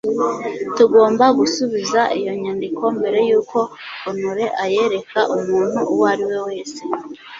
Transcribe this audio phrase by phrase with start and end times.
[0.75, 3.57] Tugomba gusubiza iyo nyandiko mbere yuko
[4.03, 6.81] Honore ayereka umuntu uwo ari we wese.